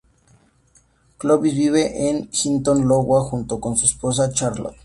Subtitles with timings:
[1.19, 4.75] Clovis vive en Hinton, Iowa, junto con su esposa Charlotte.